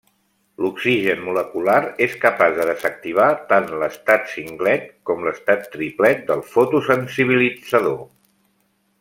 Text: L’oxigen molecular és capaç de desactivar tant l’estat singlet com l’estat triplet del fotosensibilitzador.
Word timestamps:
L’oxigen 0.65 1.19
molecular 1.25 1.75
és 2.05 2.15
capaç 2.23 2.55
de 2.59 2.65
desactivar 2.69 3.27
tant 3.51 3.69
l’estat 3.83 4.25
singlet 4.33 4.89
com 5.11 5.23
l’estat 5.29 5.69
triplet 5.77 6.25
del 6.33 6.43
fotosensibilitzador. 6.57 8.03